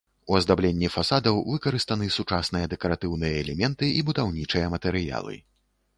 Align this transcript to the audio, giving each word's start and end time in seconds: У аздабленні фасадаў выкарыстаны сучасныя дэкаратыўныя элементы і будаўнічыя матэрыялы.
У 0.33 0.35
аздабленні 0.37 0.87
фасадаў 0.93 1.35
выкарыстаны 1.51 2.07
сучасныя 2.17 2.71
дэкаратыўныя 2.73 3.33
элементы 3.45 3.93
і 4.01 4.03
будаўнічыя 4.11 4.75
матэрыялы. 4.77 5.35